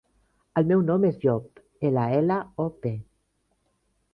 [0.61, 2.95] El meu nom és Llop: ela, ela, o, pe.